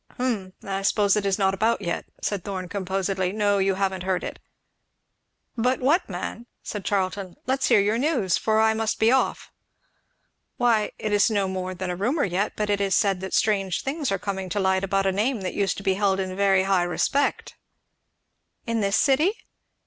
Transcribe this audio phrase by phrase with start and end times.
[0.17, 3.31] "Hum I suppose it is not about yet," said Thorn composedly.
[3.31, 4.39] "No you haven't heard it."
[5.55, 9.51] "But what, man?" said Charlton, "let's hear your news, for I must be off."
[10.57, 13.83] "Why but it is no more than rumour yet but it is said that strange
[13.83, 16.63] things are coming to light about a name that used to be held in very
[16.63, 17.53] high respect."
[18.65, 19.31] "In this city?"